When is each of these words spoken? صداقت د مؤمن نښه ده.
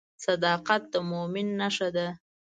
صداقت 0.25 0.81
د 0.93 0.95
مؤمن 1.11 1.47
نښه 1.59 1.89
ده. 1.95 2.07